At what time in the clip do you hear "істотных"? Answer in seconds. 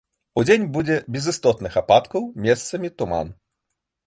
1.33-1.77